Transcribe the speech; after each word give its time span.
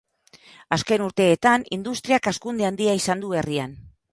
Azken 0.77 1.03
urteetan 1.07 1.65
industriak 1.77 2.31
hazkunde 2.33 2.69
handia 2.71 2.99
izan 3.03 3.23
du 3.27 3.35
herrian. 3.43 3.79